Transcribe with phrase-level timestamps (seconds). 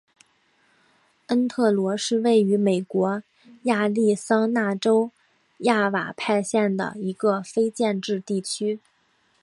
[1.27, 3.21] 恩特罗是位于美国
[3.65, 5.11] 亚利桑那州
[5.59, 8.79] 亚瓦派县的一个非建制地区。